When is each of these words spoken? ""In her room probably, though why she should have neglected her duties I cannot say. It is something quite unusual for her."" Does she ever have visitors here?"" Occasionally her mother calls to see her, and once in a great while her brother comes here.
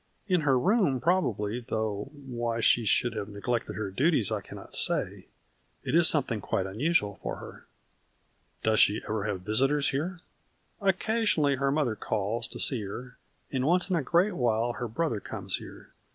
""In 0.35 0.41
her 0.41 0.57
room 0.57 0.99
probably, 0.99 1.59
though 1.59 2.09
why 2.11 2.59
she 2.59 2.85
should 2.85 3.13
have 3.13 3.29
neglected 3.29 3.73
her 3.75 3.91
duties 3.91 4.31
I 4.31 4.41
cannot 4.41 4.73
say. 4.73 5.27
It 5.83 5.93
is 5.93 6.09
something 6.09 6.41
quite 6.41 6.65
unusual 6.65 7.13
for 7.13 7.35
her."" 7.35 7.67
Does 8.63 8.79
she 8.79 9.03
ever 9.03 9.25
have 9.25 9.41
visitors 9.41 9.89
here?"" 9.89 10.19
Occasionally 10.81 11.57
her 11.57 11.71
mother 11.71 11.95
calls 11.95 12.47
to 12.47 12.57
see 12.57 12.81
her, 12.81 13.19
and 13.51 13.67
once 13.67 13.91
in 13.91 13.95
a 13.95 14.01
great 14.01 14.33
while 14.35 14.73
her 14.73 14.87
brother 14.87 15.19
comes 15.19 15.57
here. 15.57 15.91